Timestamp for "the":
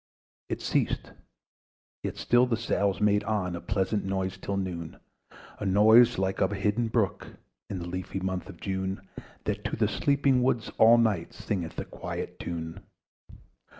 2.47-2.57, 7.77-7.87, 9.75-9.87